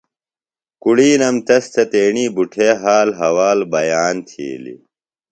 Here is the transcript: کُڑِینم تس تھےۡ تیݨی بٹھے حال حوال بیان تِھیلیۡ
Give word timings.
کُڑِینم 0.81 1.35
تس 1.45 1.63
تھےۡ 1.73 1.87
تیݨی 1.91 2.25
بٹھے 2.35 2.69
حال 2.81 3.09
حوال 3.19 3.59
بیان 3.71 4.15
تِھیلیۡ 4.27 4.79